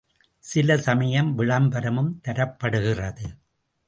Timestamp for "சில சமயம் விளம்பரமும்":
0.43-2.21